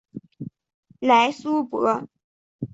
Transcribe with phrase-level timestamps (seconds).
[1.01, 2.07] 莱苏博。